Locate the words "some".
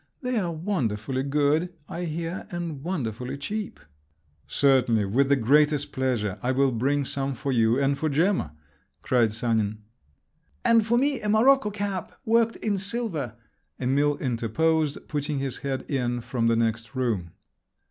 7.05-7.35